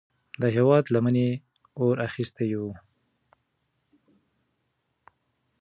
د 0.41 0.43
هیواد 0.55 0.83
لمنې 0.93 1.29
اور 1.81 1.95
اخیستی 2.07 2.49
و. 2.59 2.61